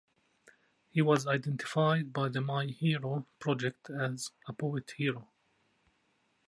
He 0.89 1.03
was 1.03 1.27
identified 1.27 2.11
by 2.11 2.29
The 2.29 2.41
My 2.41 2.65
Hero 2.65 3.27
Project 3.37 3.91
as 3.91 4.31
a 4.47 4.53
poet 4.53 4.95
hero. 4.97 5.27